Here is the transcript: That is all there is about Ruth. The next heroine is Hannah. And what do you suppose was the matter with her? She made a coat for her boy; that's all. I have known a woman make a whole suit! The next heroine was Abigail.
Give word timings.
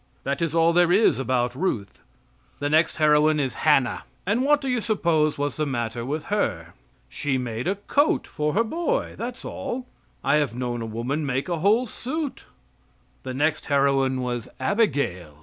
That 0.23 0.41
is 0.41 0.55
all 0.55 0.73
there 0.73 0.91
is 0.91 1.19
about 1.19 1.53
Ruth. 1.53 2.01
The 2.57 2.71
next 2.71 2.97
heroine 2.97 3.39
is 3.39 3.53
Hannah. 3.69 4.01
And 4.25 4.41
what 4.43 4.59
do 4.59 4.67
you 4.67 4.81
suppose 4.81 5.37
was 5.37 5.57
the 5.57 5.65
matter 5.67 6.03
with 6.03 6.23
her? 6.33 6.73
She 7.07 7.37
made 7.37 7.67
a 7.67 7.75
coat 7.75 8.25
for 8.25 8.53
her 8.53 8.63
boy; 8.63 9.13
that's 9.15 9.45
all. 9.45 9.85
I 10.23 10.37
have 10.37 10.55
known 10.55 10.81
a 10.81 10.87
woman 10.87 11.23
make 11.23 11.47
a 11.49 11.59
whole 11.59 11.85
suit! 11.85 12.45
The 13.21 13.35
next 13.35 13.67
heroine 13.67 14.21
was 14.21 14.49
Abigail. 14.59 15.37